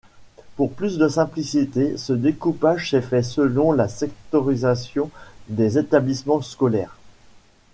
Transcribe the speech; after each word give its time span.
Pour 0.55 0.71
plus 0.73 0.97
de 0.97 1.07
simplicité, 1.07 1.95
ce 1.95 2.11
découpage 2.13 2.89
s’est 2.89 3.03
fait 3.03 3.21
selon 3.21 3.71
la 3.71 3.87
sectorisation 3.87 5.11
des 5.47 5.77
établissements 5.77 6.41
scolaires. 6.41 6.97